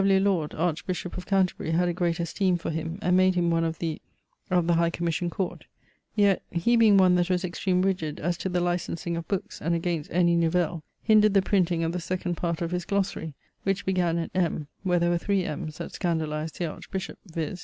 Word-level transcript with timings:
W. 0.03 0.19
Laud, 0.19 0.55
archbishop 0.55 1.15
of 1.15 1.27
Canterbury, 1.27 1.69
had 1.69 1.87
a 1.87 1.93
great 1.93 2.19
esteeme 2.19 2.57
for 2.57 2.71
him, 2.71 2.97
and 3.03 3.15
made 3.15 3.35
him 3.35 3.51
one 3.51 3.63
of 3.63 3.77
the... 3.77 4.01
of 4.49 4.65
the 4.65 4.73
High 4.73 4.89
Commission 4.89 5.29
Court; 5.29 5.65
yet 6.15 6.41
(he 6.49 6.75
being 6.75 6.97
one 6.97 7.13
that 7.13 7.29
was 7.29 7.43
extreme 7.43 7.83
rigid 7.83 8.19
as 8.19 8.35
to 8.39 8.49
the 8.49 8.61
licensing 8.61 9.15
of 9.15 9.27
bookes, 9.27 9.61
and 9.61 9.75
against 9.75 10.09
any 10.11 10.35
nouvelle) 10.35 10.83
hindred 11.03 11.35
the 11.35 11.43
printing 11.43 11.83
of 11.83 11.91
the 11.91 11.99
2d 11.99 12.35
part 12.35 12.63
of 12.63 12.71
his 12.71 12.83
Glossary, 12.83 13.35
which 13.61 13.85
began 13.85 14.17
at 14.17 14.31
M, 14.33 14.65
where 14.81 14.97
there 14.97 15.11
were 15.11 15.19
three 15.19 15.43
M's 15.43 15.77
that 15.77 15.91
scandalized 15.93 16.57
the 16.57 16.65
Archbishop, 16.65 17.19
viz. 17.27 17.59